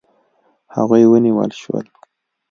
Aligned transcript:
هغوی 0.75 1.03
ونیول 1.07 1.51
شول. 1.61 1.85